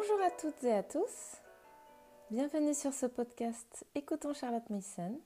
[0.00, 1.38] Bonjour à toutes et à tous.
[2.30, 5.20] Bienvenue sur ce podcast Écoutons Charlotte Mason.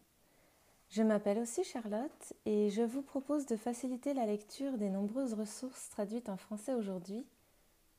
[0.88, 5.90] Je m'appelle aussi Charlotte et je vous propose de faciliter la lecture des nombreuses ressources
[5.90, 7.26] traduites en français aujourd'hui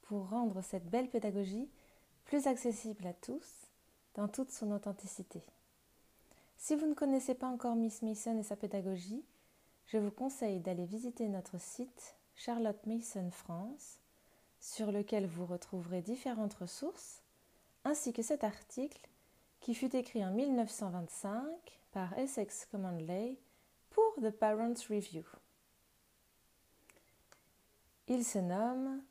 [0.01, 1.69] pour rendre cette belle pédagogie
[2.25, 3.67] plus accessible à tous
[4.15, 5.43] dans toute son authenticité.
[6.57, 9.23] Si vous ne connaissez pas encore Miss Mason et sa pédagogie,
[9.85, 13.99] je vous conseille d'aller visiter notre site Charlotte Mason France
[14.63, 17.21] sur lequel vous retrouverez différentes ressources,
[17.83, 19.09] ainsi que cet article
[19.59, 21.43] qui fut écrit en 1925
[21.91, 23.37] par Essex Commandley
[23.89, 25.25] pour The Parents Review.
[28.07, 29.03] Il se nomme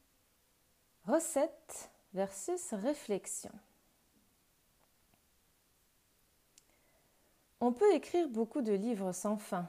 [1.07, 3.53] Recette versus réflexion.
[7.61, 9.69] On peut écrire beaucoup de livres sans fin.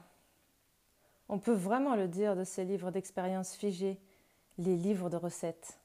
[1.28, 4.00] On peut vraiment le dire de ces livres d'expériences figées
[4.58, 5.78] les livres de recettes.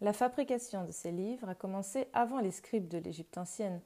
[0.00, 3.80] La fabrication de ces livres a commencé avant les scripts de l'Égypte ancienne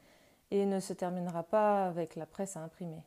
[0.51, 3.03] et ne se terminera pas avec la presse à imprimer.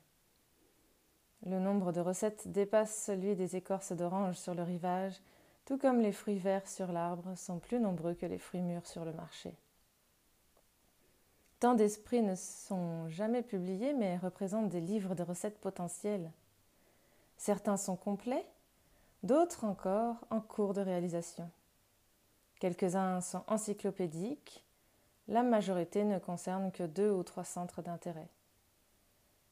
[1.46, 5.20] Le nombre de recettes dépasse celui des écorces d'orange sur le rivage,
[5.66, 9.06] tout comme les fruits verts sur l'arbre sont plus nombreux que les fruits mûrs sur
[9.06, 9.56] le marché.
[11.60, 16.32] Tant d'esprits ne sont jamais publiés mais représentent des livres de recettes potentielles.
[17.38, 18.46] Certains sont complets,
[19.24, 21.50] d'autres encore en cours de réalisation.
[22.60, 24.64] Quelques-uns sont encyclopédiques,
[25.28, 28.30] la majorité ne concerne que deux ou trois centres d'intérêt.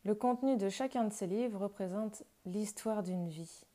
[0.03, 3.65] Le contenu de chacun de ces livres représente l'histoire d'une vie.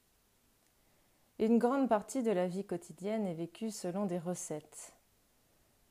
[1.39, 4.95] Une grande partie de la vie quotidienne est vécue selon des recettes,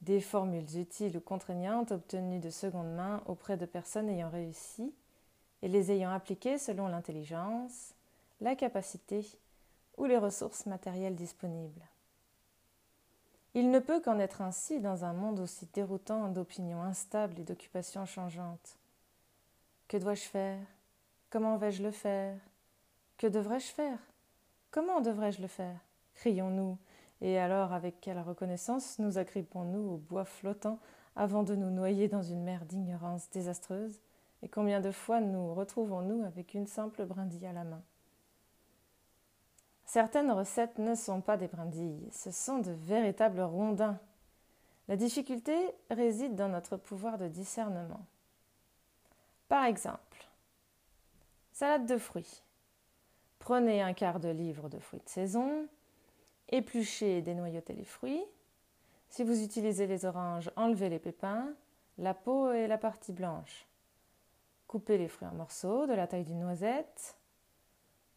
[0.02, 4.94] des formules utiles ou contraignantes obtenues de seconde main auprès de personnes ayant réussi
[5.62, 7.94] et les ayant appliquées selon l'intelligence,
[8.40, 9.26] la capacité
[10.02, 11.88] ou les ressources matérielles disponibles.
[13.54, 18.08] Il ne peut qu'en être ainsi dans un monde aussi déroutant d'opinions instables et d'occupations
[18.08, 18.80] changeantes.
[19.88, 20.58] Que dois-je faire?
[21.30, 22.36] Comment vais-je le faire?
[23.20, 24.00] Que devrais-je faire?
[24.72, 25.78] Comment devrais-je le faire?
[26.16, 26.80] Crions-nous,
[27.22, 30.80] et alors avec quelle reconnaissance nous agrippons-nous au bois flottant
[31.16, 34.00] avant de nous noyer dans une mer d'ignorance désastreuse,
[34.42, 37.84] et combien de fois nous retrouvons-nous avec une simple brindille à la main?
[39.92, 44.00] Certaines recettes ne sont pas des brindilles, ce sont de véritables rondins.
[44.88, 45.54] La difficulté
[45.90, 48.06] réside dans notre pouvoir de discernement.
[49.50, 50.30] Par exemple,
[51.52, 52.42] salade de fruits.
[53.40, 55.68] Prenez un quart de livre de fruits de saison,
[56.48, 58.24] épluchez et dénoyautez les fruits.
[59.10, 61.54] Si vous utilisez les oranges, enlevez les pépins,
[61.98, 63.68] la peau et la partie blanche.
[64.68, 67.18] Coupez les fruits en morceaux de la taille d'une noisette.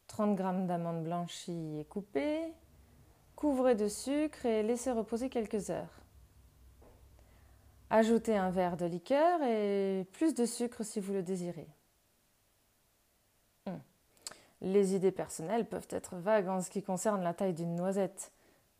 [0.06, 2.52] 30 g d'amandes blanchies et coupées.
[3.36, 6.00] Couvrez de sucre et laissez reposer quelques heures.
[7.90, 11.68] Ajoutez un verre de liqueur et plus de sucre si vous le désirez.
[13.66, 13.80] Hum.
[14.62, 18.32] Les idées personnelles peuvent être vagues en ce qui concerne la taille d'une noisette.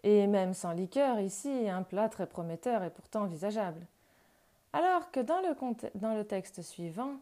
[0.03, 3.87] Et même sans liqueur, ici, un plat très prometteur est pourtant envisageable.
[4.73, 7.17] Alors que dans le texte suivant,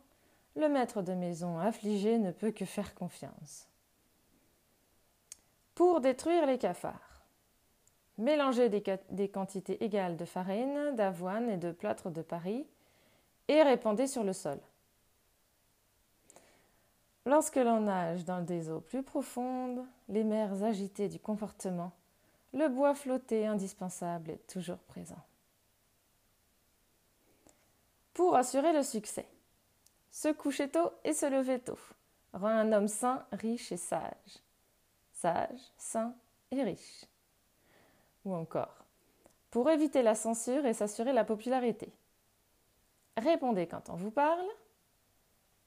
[0.56, 3.68] le maître de maison affligé ne peut que faire confiance
[5.74, 7.24] pour détruire les cafards.
[8.18, 12.66] Mélangez des, quantités égales de farine, d'avoine et de plâtre de Paris
[13.48, 14.58] et répandez sur le sol.
[17.24, 21.92] Lorsque l'on nage dans des eaux plus profondes, les mers agitées du comportement,
[22.52, 25.22] le bois flotté indispensable est toujours présent.
[28.12, 29.26] Pour assurer le succès,
[30.10, 31.78] se coucher tôt et se lever tôt
[32.34, 34.41] rend un homme sain, riche et sage
[35.22, 36.14] sage, sain
[36.50, 37.04] et riche.
[38.24, 38.84] Ou encore,
[39.50, 41.92] pour éviter la censure et s'assurer la popularité.
[43.16, 44.46] Répondez quand on vous parle,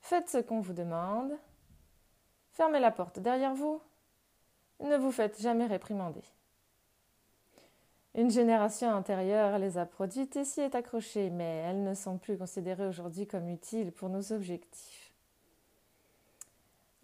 [0.02, 1.32] faites ce qu'on vous demande,
[2.52, 3.82] fermez la porte derrière vous,
[4.82, 6.24] ne vous faites jamais réprimander.
[8.14, 12.38] Une génération antérieure les a produites et s'y est accrochée, mais elles ne sont plus
[12.38, 15.05] considérées aujourd'hui comme utiles pour nos objectifs.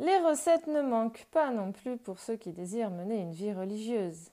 [0.01, 4.31] Les recettes ne manquent pas non plus pour ceux qui désirent mener une vie religieuse,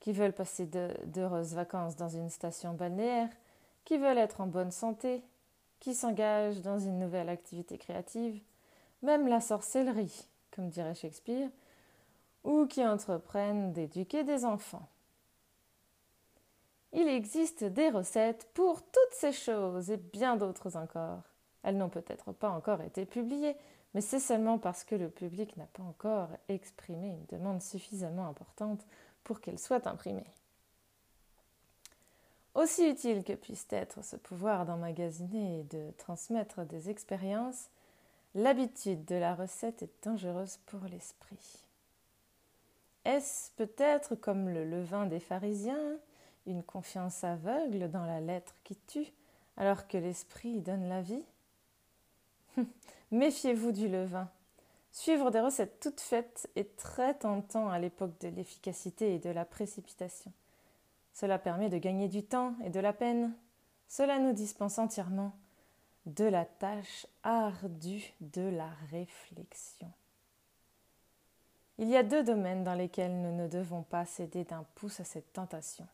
[0.00, 0.64] qui veulent passer
[1.04, 3.28] d'heureuses vacances dans une station balnéaire,
[3.84, 5.22] qui veulent être en bonne santé,
[5.80, 8.40] qui s'engagent dans une nouvelle activité créative,
[9.02, 11.50] même la sorcellerie, comme dirait Shakespeare,
[12.42, 14.88] ou qui entreprennent d'éduquer des enfants.
[16.94, 21.20] Il existe des recettes pour toutes ces choses et bien d'autres encore.
[21.62, 23.56] Elles n'ont peut-être pas encore été publiées,
[23.94, 28.86] mais c'est seulement parce que le public n'a pas encore exprimé une demande suffisamment importante
[29.24, 30.32] pour qu'elle soit imprimée.
[32.54, 37.70] Aussi utile que puisse être ce pouvoir d'emmagasiner et de transmettre des expériences,
[38.34, 41.64] l'habitude de la recette est dangereuse pour l'esprit.
[43.04, 45.98] Est-ce peut-être comme le levain des pharisiens,
[46.46, 49.12] une confiance aveugle dans la lettre qui tue,
[49.56, 51.24] alors que l'esprit donne la vie?
[53.10, 54.28] Méfiez-vous du levain.
[54.90, 59.44] Suivre des recettes toutes faites est très tentant à l'époque de l'efficacité et de la
[59.44, 60.32] précipitation.
[61.14, 63.34] Cela permet de gagner du temps et de la peine.
[63.88, 65.32] Cela nous dispense entièrement
[66.06, 69.90] de la tâche ardue de la réflexion.
[71.78, 75.04] Il y a deux domaines dans lesquels nous ne devons pas céder d'un pouce à
[75.04, 75.86] cette tentation.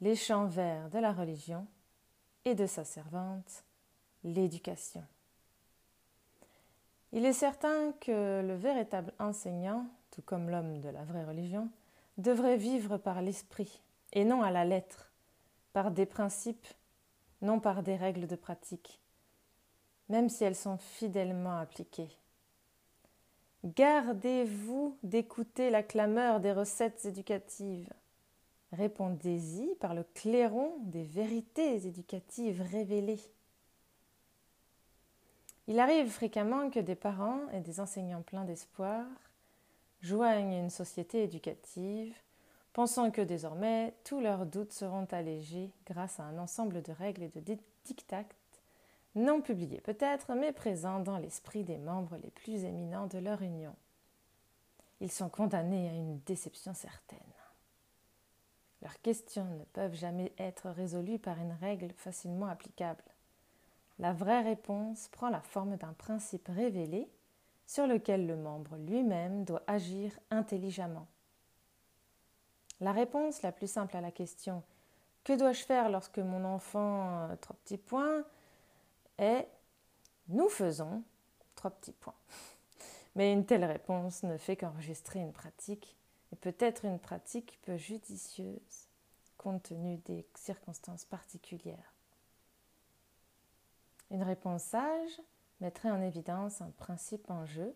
[0.00, 1.66] Les champs verts de la religion
[2.44, 3.64] et de sa servante,
[4.24, 5.04] l'éducation.
[7.16, 11.70] Il est certain que le véritable enseignant, tout comme l'homme de la vraie religion,
[12.18, 13.82] devrait vivre par l'esprit
[14.12, 15.12] et non à la lettre,
[15.72, 16.66] par des principes,
[17.40, 19.00] non par des règles de pratique,
[20.08, 22.10] même si elles sont fidèlement appliquées.
[23.62, 27.92] Gardez-vous d'écouter la clameur des recettes éducatives.
[28.72, 33.20] Répondez-y par le clairon des vérités éducatives révélées.
[35.66, 39.06] Il arrive fréquemment que des parents et des enseignants pleins d'espoir
[40.02, 42.14] joignent une société éducative,
[42.74, 47.28] pensant que désormais tous leurs doutes seront allégés grâce à un ensemble de règles et
[47.28, 48.24] de dictats
[49.14, 53.74] non publiés peut-être, mais présents dans l'esprit des membres les plus éminents de leur union.
[55.00, 57.18] Ils sont condamnés à une déception certaine.
[58.82, 63.04] Leurs questions ne peuvent jamais être résolues par une règle facilement applicable.
[63.98, 67.08] La vraie réponse prend la forme d'un principe révélé
[67.66, 71.06] sur lequel le membre lui-même doit agir intelligemment.
[72.80, 74.62] La réponse la plus simple à la question
[75.22, 78.24] Que dois-je faire lorsque mon enfant a trois petits points?
[79.18, 79.48] est
[80.28, 81.02] Nous faisons
[81.54, 82.14] trois petits points.
[83.14, 85.96] Mais une telle réponse ne fait qu'enregistrer une pratique,
[86.32, 88.88] et peut-être une pratique peu judicieuse,
[89.38, 91.93] compte tenu des circonstances particulières.
[94.10, 95.20] Une réponse sage
[95.60, 97.74] mettrait en évidence un principe en jeu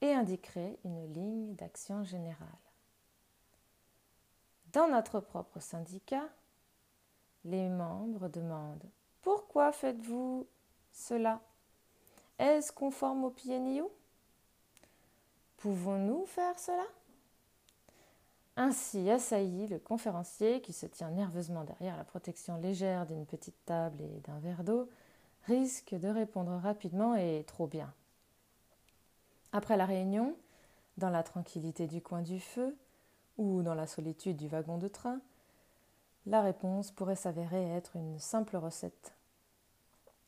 [0.00, 2.48] et indiquerait une ligne d'action générale.
[4.72, 6.28] Dans notre propre syndicat,
[7.44, 8.90] les membres demandent
[9.22, 10.46] Pourquoi faites-vous
[10.92, 11.40] cela?
[12.38, 13.90] Est-ce conforme au PNIO
[15.56, 16.84] Pouvons-nous faire cela?
[18.56, 24.02] Ainsi assailli, le conférencier, qui se tient nerveusement derrière la protection légère d'une petite table
[24.02, 24.88] et d'un verre d'eau,
[25.48, 27.92] risque de répondre rapidement et trop bien.
[29.52, 30.36] Après la réunion,
[30.98, 32.76] dans la tranquillité du coin du feu
[33.38, 35.20] ou dans la solitude du wagon de train,
[36.26, 39.14] la réponse pourrait s'avérer être une simple recette,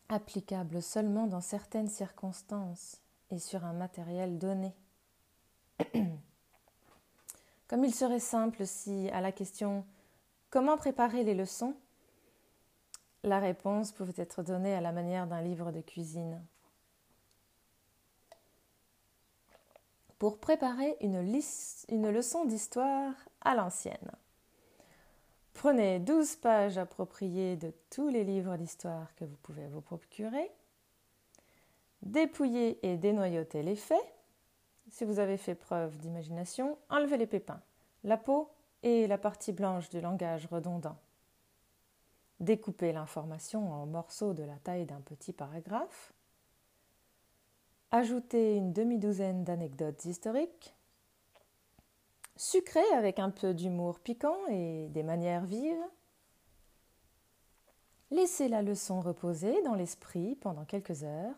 [0.08, 2.96] applicable seulement dans certaines circonstances
[3.30, 4.74] et sur un matériel donné.
[7.68, 9.84] Comme il serait simple si, à la question
[10.48, 11.76] Comment préparer les leçons?
[13.22, 16.42] La réponse pouvait être donnée à la manière d'un livre de cuisine.
[20.18, 21.20] Pour préparer une,
[22.10, 24.10] leçon d'histoire à l'ancienne.
[25.54, 30.50] Prenez 12 pages appropriées de tous les livres d'histoire que vous pouvez vous procurer.
[32.02, 33.98] Dépouillez et dénoyautez les faits.
[34.90, 37.60] Si vous avez fait preuve d'imagination, enlevez les pépins,
[38.04, 38.50] la peau
[38.82, 40.96] et la partie blanche du langage redondant.
[42.40, 46.14] Découpez l'information en morceaux de la taille d'un petit paragraphe.
[47.90, 50.74] Ajoutez une demi-douzaine d'anecdotes historiques.
[52.36, 55.84] Sucrez avec un peu d'humour piquant et des manières vives.
[58.10, 61.36] Laissez la leçon reposer dans l'esprit pendant quelques heures.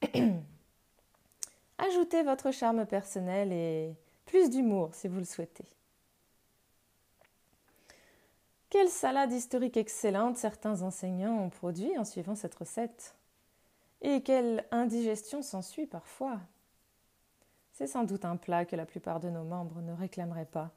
[1.78, 5.75] Ajoutez votre charme personnel et plus d'humour si vous le souhaitez.
[8.68, 13.14] Quelle salade historique excellente certains enseignants ont produit en suivant cette recette.
[14.02, 16.40] Et quelle indigestion s'ensuit parfois.
[17.72, 20.70] C'est sans doute un plat que la plupart de nos membres ne réclameraient pas.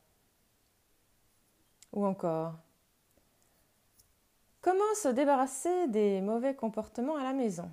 [1.93, 2.53] Ou encore,
[4.62, 7.69] comment se débarrasser des mauvais comportements à la maison?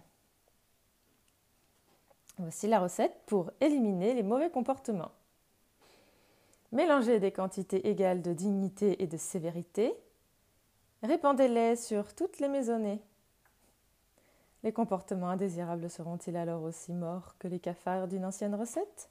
[2.39, 5.13] Voici la recette pour éliminer les mauvais comportements.
[6.73, 9.95] Mélangez des quantités égales de dignité et de sévérité
[11.07, 13.01] Répandez-les sur toutes les maisonnées.
[14.65, 19.09] Les comportements indésirables seront-ils alors aussi morts que les cafards d'une ancienne recette?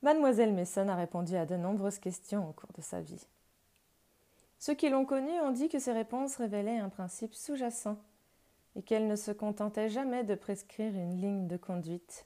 [0.00, 3.26] Mademoiselle Mason a répondu à de nombreuses questions au cours de sa vie.
[4.58, 7.98] Ceux qui l'ont connu ont dit que ces réponses révélaient un principe sous-jacent
[8.74, 12.24] et qu'elle ne se contentait jamais de prescrire une ligne de conduite.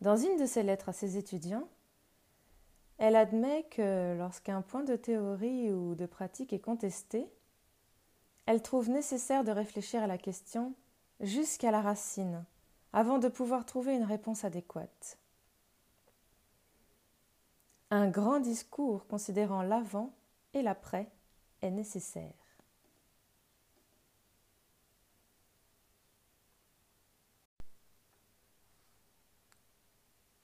[0.00, 1.66] Dans une de ses lettres à ses étudiants,
[2.98, 7.26] elle admet que lorsqu'un point de théorie ou de pratique est contesté,
[8.46, 10.74] elle trouve nécessaire de réfléchir à la question
[11.20, 12.44] jusqu'à la racine
[12.92, 15.18] avant de pouvoir trouver une réponse adéquate.
[17.90, 20.14] Un grand discours considérant l'avant
[20.54, 21.10] et l'après
[21.62, 22.32] est nécessaire.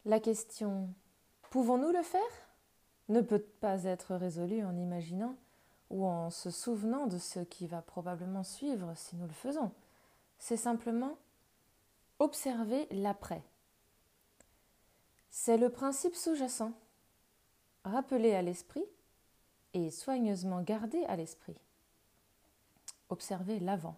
[0.04, 0.92] La question
[1.52, 2.20] Pouvons-nous le faire?
[3.10, 5.36] Ne peut pas être résolue en imaginant
[5.90, 9.70] ou en se souvenant de ce qui va probablement suivre si nous le faisons.
[10.38, 11.18] C'est simplement
[12.20, 13.42] observer l'après.
[15.30, 16.72] C'est le principe sous-jacent,
[17.84, 18.86] rappelé à l'esprit
[19.74, 21.60] et soigneusement gardé à l'esprit.
[23.10, 23.96] Observer l'avant,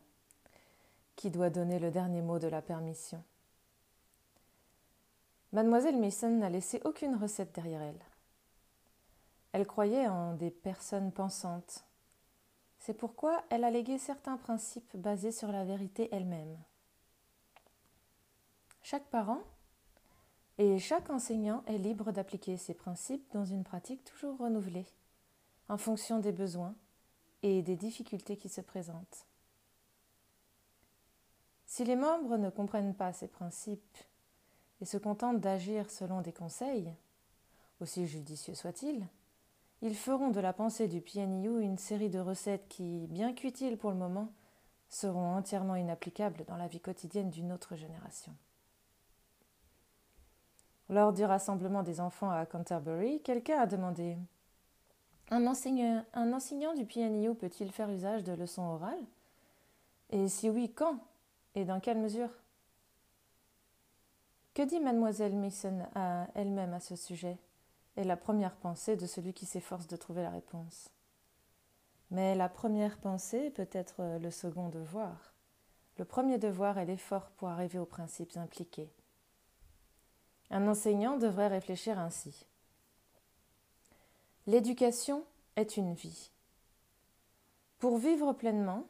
[1.14, 3.22] qui doit donner le dernier mot de la permission?
[5.54, 8.02] Mademoiselle Mason n'a laissé aucune recette derrière elle.
[9.52, 11.84] Elle croyait en des personnes pensantes.
[12.80, 16.58] C'est pourquoi elle a légué certains principes basés sur la vérité elle-même.
[18.82, 19.42] Chaque parent
[20.58, 24.86] et chaque enseignant est libre d'appliquer ces principes dans une pratique toujours renouvelée,
[25.68, 26.74] en fonction des besoins
[27.44, 29.28] et des difficultés qui se présentent.
[31.64, 33.98] Si les membres ne comprennent pas ces principes
[34.84, 36.92] se contentent d'agir selon des conseils,
[37.80, 39.06] aussi judicieux soient-ils,
[39.82, 43.90] ils feront de la pensée du PNU une série de recettes qui, bien qu'utiles pour
[43.90, 44.32] le moment,
[44.88, 48.32] seront entièrement inapplicables dans la vie quotidienne d'une autre génération.
[50.88, 54.16] Lors du rassemblement des enfants à Canterbury, quelqu'un a demandé
[55.30, 59.04] un enseignant, un enseignant du PNU peut-il faire usage de leçons orales?
[60.10, 60.98] Et si oui, quand?
[61.54, 62.30] Et dans quelle mesure?
[64.54, 67.38] Que dit mademoiselle Mason à elle-même à ce sujet?
[67.96, 70.90] Est la première pensée de celui qui s'efforce de trouver la réponse.
[72.10, 75.32] Mais la première pensée peut être le second devoir.
[75.98, 78.90] Le premier devoir est l'effort pour arriver aux principes impliqués.
[80.50, 82.46] Un enseignant devrait réfléchir ainsi.
[84.46, 85.24] L'éducation
[85.56, 86.30] est une vie.
[87.78, 88.86] Pour vivre pleinement,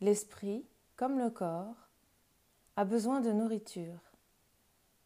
[0.00, 0.64] l'esprit,
[0.96, 1.88] comme le corps,
[2.76, 4.09] a besoin de nourriture,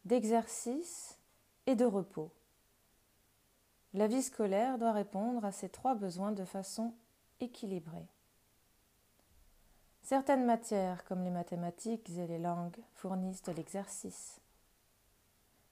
[0.05, 1.17] d'exercice
[1.65, 2.31] et de repos.
[3.93, 6.93] La vie scolaire doit répondre à ces trois besoins de façon
[7.39, 8.07] équilibrée.
[10.03, 14.39] Certaines matières, comme les mathématiques et les langues, fournissent de l'exercice.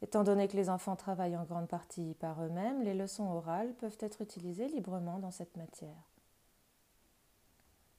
[0.01, 3.97] Étant donné que les enfants travaillent en grande partie par eux-mêmes, les leçons orales peuvent
[3.99, 6.09] être utilisées librement dans cette matière.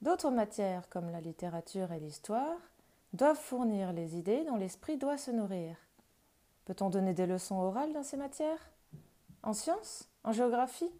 [0.02, 2.58] D'autres matières, comme la littérature et l'histoire,
[3.12, 5.76] doivent fournir les idées dont l'esprit doit se nourrir.
[6.64, 8.70] Peut-on donner des leçons orales dans ces matières?
[9.42, 10.08] En sciences?
[10.22, 10.90] En géographie?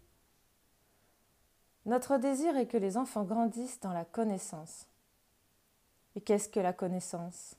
[1.87, 4.87] Notre désir est que les enfants grandissent dans la connaissance.
[6.16, 7.56] Et qu'est-ce que la connaissance?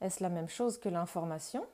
[0.00, 1.66] Est-ce la même chose que l'information?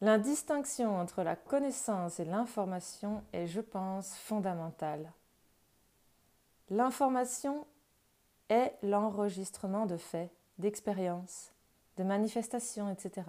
[0.00, 5.10] L'indistinction entre la connaissance et l'information est, je pense, fondamentale.
[6.68, 7.66] L'information
[8.48, 11.52] est l'enregistrement de faits, d'expériences,
[11.96, 13.22] de manifestations, etc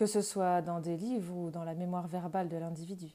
[0.00, 3.14] que ce soit dans des livres ou dans la mémoire verbale de l'individu.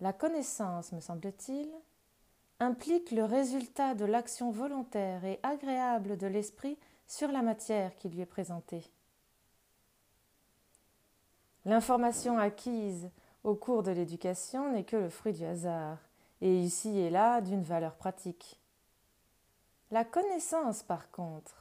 [0.00, 1.68] La connaissance, me semble-t-il,
[2.60, 8.22] implique le résultat de l'action volontaire et agréable de l'esprit sur la matière qui lui
[8.22, 8.90] est présentée.
[11.66, 13.10] L'information acquise
[13.44, 15.98] au cours de l'éducation n'est que le fruit du hasard,
[16.40, 18.58] et ici et là d'une valeur pratique.
[19.90, 21.59] La connaissance, par contre,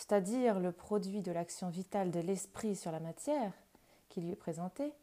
[0.00, 3.52] c'est-à-dire le produit de l'action vitale de l'esprit sur la matière
[4.08, 4.94] qui lui est présentée,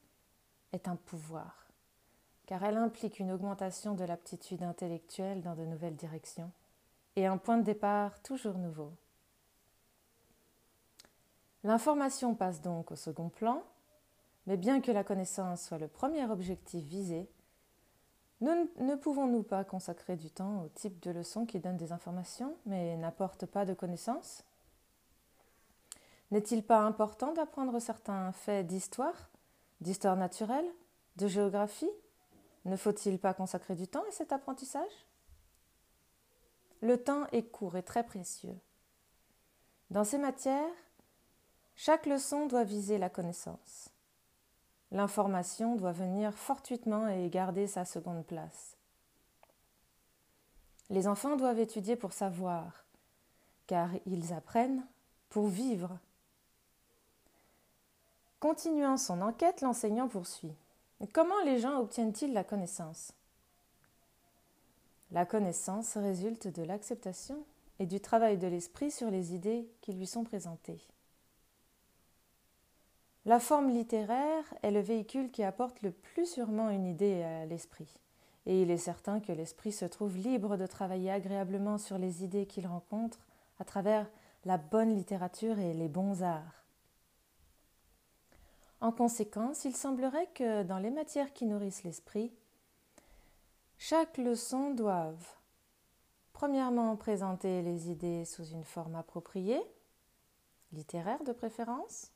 [0.74, 1.68] est un pouvoir,
[2.48, 6.52] car elle implique une augmentation de l'aptitude intellectuelle dans de nouvelles directions
[7.16, 8.92] et un point de départ toujours nouveau.
[11.64, 13.62] L'information passe donc au second plan,
[14.48, 17.30] mais bien que la connaissance soit le premier objectif visé,
[18.42, 22.98] ne pouvons-nous pas consacrer du temps au type de leçon qui donne des informations mais
[22.98, 24.44] n'apporte pas de connaissances?
[26.32, 29.30] N'est-il pas important d'apprendre certains faits d'histoire,
[29.82, 30.70] d'histoire naturelle,
[31.16, 31.90] de géographie?
[32.66, 35.08] Ne faut-il pas consacrer du temps à cet apprentissage?
[36.82, 38.58] Le temps est court et très précieux.
[39.90, 40.74] Dans ces matières,
[41.76, 43.90] chaque leçon doit viser la connaissance.
[44.92, 48.78] l'information doit venir fortuitement et garder sa seconde place.
[50.90, 52.86] Les enfants doivent étudier pour savoir,
[53.66, 54.86] car ils apprennent
[55.30, 56.00] pour vivre.
[58.40, 60.54] Continuant son enquête, l'enseignant poursuit.
[61.12, 63.12] Comment les gens obtiennent-ils la connaissance?
[65.12, 67.44] La connaissance résulte de l'acceptation
[67.80, 70.82] et du travail de l'esprit sur les idées qui lui sont présentées.
[73.26, 77.98] La forme littéraire est le véhicule qui apporte le plus sûrement une idée à l'esprit,
[78.46, 82.46] et il est certain que l'esprit se trouve libre de travailler agréablement sur les idées
[82.46, 83.26] qu'il rencontre
[83.60, 84.08] à travers
[84.46, 86.67] la bonne littérature et les bons arts.
[88.80, 92.32] En conséquence, il semblerait que dans les matières qui nourrissent l'esprit,
[93.78, 95.26] chaque leçon doive
[96.34, 99.62] premièrement présenter les idées sous une forme appropriée,
[100.72, 102.12] littéraire de préférence,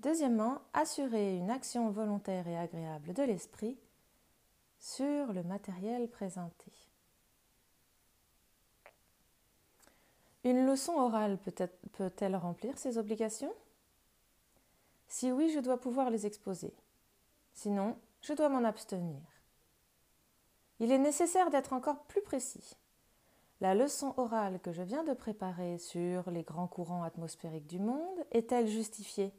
[0.00, 3.78] deuxièmement assurer une action volontaire et agréable de l'esprit
[4.78, 6.72] sur le matériel présenté.
[10.44, 11.38] Une leçon orale
[11.92, 13.52] peut-elle remplir ces obligations?
[15.08, 16.74] Si oui, je dois pouvoir les exposer.
[17.52, 19.20] Sinon, je dois m'en abstenir.
[20.80, 22.76] Il est nécessaire d'être encore plus précis.
[23.60, 28.24] La leçon orale que je viens de préparer sur les grands courants atmosphériques du monde
[28.30, 29.32] est-elle justifiée?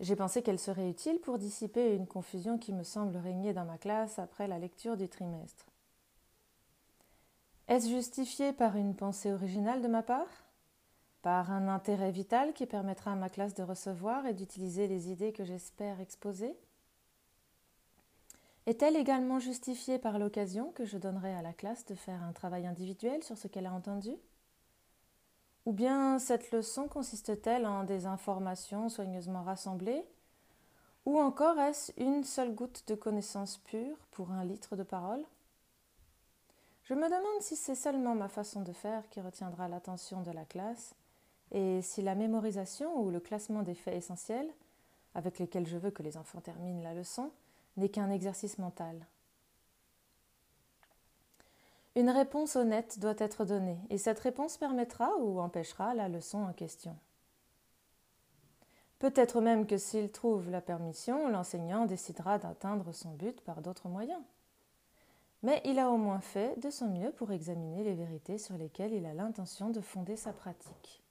[0.00, 3.78] J'ai pensé qu'elle serait utile pour dissiper une confusion qui me semble régner dans ma
[3.78, 5.66] classe après la lecture du trimestre.
[7.68, 10.45] Est-ce justifié par une pensée originale de ma part?
[11.26, 15.32] Par un intérêt vital qui permettra à ma classe de recevoir et d'utiliser les idées
[15.32, 16.56] que j'espère exposer?
[18.66, 22.64] Est-elle également justifiée par l'occasion que je donnerai à la classe de faire un travail
[22.64, 24.12] individuel sur ce qu'elle a entendu?
[25.64, 30.04] Ou bien cette leçon consiste-t-elle en des informations soigneusement rassemblées?
[31.06, 35.24] Ou encore est-ce une seule goutte de connaissance pure pour un litre de parole?
[36.84, 40.44] Je me demande si c'est seulement ma façon de faire qui retiendra l'attention de la
[40.44, 40.94] classe
[41.52, 44.48] et si la mémorisation ou le classement des faits essentiels,
[45.14, 47.30] avec lesquels je veux que les enfants terminent la leçon,
[47.76, 49.06] n'est qu'un exercice mental.
[51.94, 56.52] Une réponse honnête doit être donnée, et cette réponse permettra ou empêchera la leçon en
[56.52, 56.96] question.
[58.98, 64.22] Peut-être même que s'il trouve la permission, l'enseignant décidera d'atteindre son but par d'autres moyens
[65.42, 68.92] mais il a au moins fait de son mieux pour examiner les vérités sur lesquelles
[68.92, 71.04] il a l'intention de fonder sa pratique.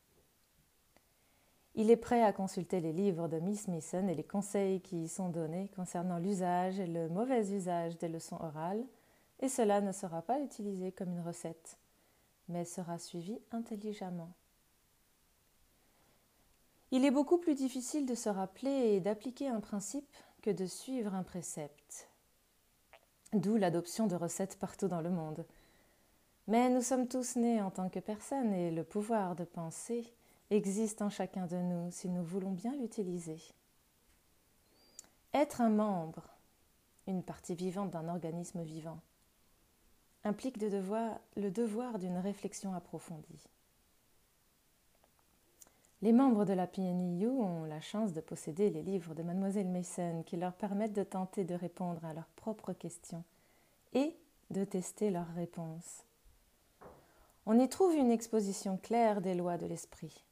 [1.77, 5.07] Il est prêt à consulter les livres de Miss Mason et les conseils qui y
[5.09, 8.85] sont donnés concernant l'usage et le mauvais usage des leçons orales,
[9.41, 11.77] et cela ne sera pas utilisé comme une recette,
[12.47, 14.31] mais sera suivi intelligemment.
[16.91, 21.13] Il est beaucoup plus difficile de se rappeler et d'appliquer un principe que de suivre
[21.13, 22.09] un précepte,
[23.33, 25.45] d'où l'adoption de recettes partout dans le monde.
[26.47, 30.05] Mais nous sommes tous nés en tant que personnes et le pouvoir de penser
[30.49, 33.41] existe en chacun de nous si nous voulons bien l'utiliser.
[35.34, 36.29] Être un membre,
[37.08, 38.99] une partie vivante d'un organisme vivant,
[40.23, 43.49] implique de devoir, le devoir d'une réflexion approfondie.
[46.01, 50.23] Les membres de la PNIU ont la chance de posséder les livres de Mademoiselle Mason
[50.23, 53.23] qui leur permettent de tenter de répondre à leurs propres questions
[53.93, 54.15] et
[54.51, 56.03] de tester leurs réponses.
[57.45, 60.23] On y trouve une exposition claire des lois de l'esprit,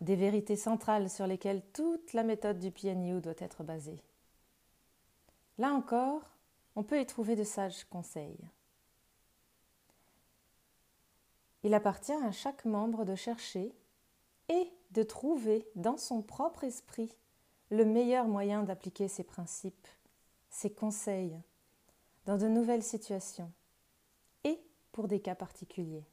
[0.00, 4.02] des vérités centrales sur lesquelles toute la méthode du PNIU doit être basée.
[5.58, 6.22] Là encore,
[6.76, 8.40] on peut y trouver de sages conseils.
[11.62, 13.74] Il appartient à chaque membre de chercher
[14.48, 17.16] et de trouver dans son propre esprit
[17.70, 19.88] le meilleur moyen d'appliquer ses principes,
[20.50, 21.40] ses conseils,
[22.26, 23.50] dans de nouvelles situations
[24.44, 24.60] et
[24.92, 26.06] pour des cas particuliers.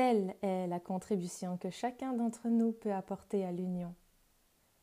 [0.00, 3.94] Telle est la contribution que chacun d'entre nous peut apporter à l'union,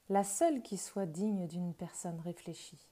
[0.09, 2.87] la seule qui soit digne d'une personne réfléchie.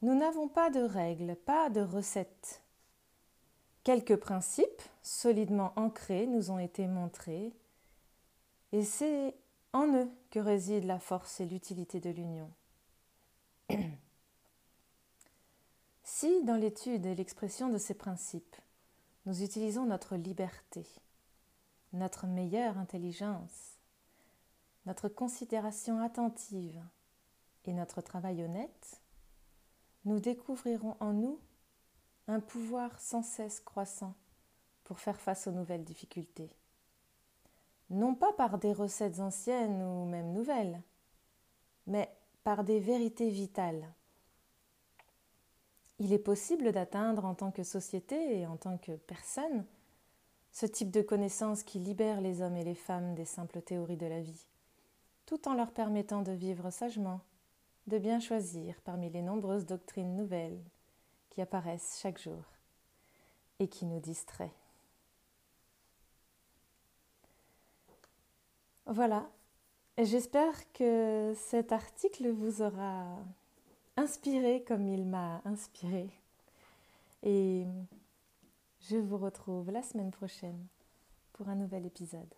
[0.00, 2.62] Nous n'avons pas de règles, pas de recettes
[3.82, 7.52] Quelques principes solidement ancrés nous ont été montrés
[8.72, 9.36] et c'est
[9.74, 12.50] en eux que réside la force et l'utilité de l'union.
[16.04, 18.56] si, dans l'étude et l'expression de ces principes,
[19.26, 20.86] nous utilisons notre liberté,
[21.92, 23.78] notre meilleure intelligence,
[24.86, 26.82] notre considération attentive
[27.64, 29.00] et notre travail honnête,
[30.04, 31.40] nous découvrirons en nous
[32.28, 34.14] un pouvoir sans cesse croissant
[34.84, 36.50] pour faire face aux nouvelles difficultés.
[37.90, 40.82] non pas par des recettes anciennes ou même nouvelles,
[41.86, 42.10] mais
[42.42, 43.86] par des vérités vitales.
[45.98, 49.64] Il est possible d'atteindre en tant que société et en tant que personne
[50.50, 54.06] ce type de connaissances qui libère les hommes et les femmes des simples théories de
[54.06, 54.46] la vie,
[55.26, 57.20] tout en leur permettant de vivre sagement,
[57.88, 60.62] de bien choisir parmi les nombreuses doctrines nouvelles
[61.30, 62.42] qui apparaissent chaque jour
[63.58, 64.54] et qui nous distraient.
[68.86, 69.28] Voilà,
[69.98, 73.18] j'espère que cet article vous aura
[73.96, 76.10] inspiré comme il m'a inspiré.
[77.22, 77.66] Et
[78.80, 80.66] je vous retrouve la semaine prochaine
[81.32, 82.34] pour un nouvel épisode.